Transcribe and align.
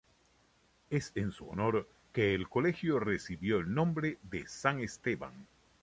Es 0.89 1.11
en 1.13 1.31
su 1.31 1.47
honor 1.47 1.87
que 2.11 2.33
el 2.33 2.49
Colegio 2.49 2.99
recibió 2.99 3.59
el 3.59 3.71
nombre 3.71 4.17
de 4.23 4.47
San 4.47 4.79
Esteban. 4.79 5.45